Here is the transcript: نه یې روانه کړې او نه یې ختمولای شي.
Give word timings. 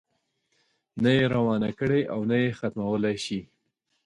نه 1.03 1.11
یې 1.17 1.25
روانه 1.35 1.69
کړې 1.79 2.01
او 2.13 2.19
نه 2.29 2.37
یې 2.43 2.49
ختمولای 2.59 3.17
شي. 3.25 3.39